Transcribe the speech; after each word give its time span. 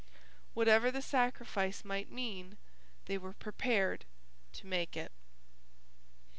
Whatever 0.55 0.89
the 0.89 0.99
sacrifice 1.03 1.85
might 1.85 2.09
mean, 2.09 2.57
they 3.05 3.19
were 3.19 3.33
prepared 3.33 4.03
to 4.53 4.65
make 4.65 4.97
it. 4.97 5.11